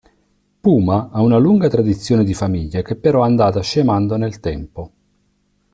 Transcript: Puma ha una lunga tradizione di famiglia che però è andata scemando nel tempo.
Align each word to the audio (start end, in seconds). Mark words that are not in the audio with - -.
Puma 0.61 1.11
ha 1.11 1.21
una 1.21 1.37
lunga 1.37 1.67
tradizione 1.69 2.23
di 2.23 2.33
famiglia 2.33 2.81
che 2.81 2.95
però 2.95 3.21
è 3.21 3.27
andata 3.27 3.61
scemando 3.61 4.17
nel 4.17 4.39
tempo. 4.39 4.93